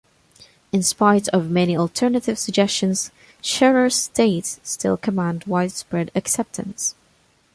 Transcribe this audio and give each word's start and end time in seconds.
In 0.71 0.81
spite 0.81 1.27
of 1.27 1.51
many 1.51 1.77
alternative 1.77 2.39
suggestions, 2.39 3.11
Scherer's 3.39 4.07
dates 4.07 4.59
still 4.63 4.97
command 4.97 5.43
widespread 5.45 6.09
acceptance. 6.15 6.95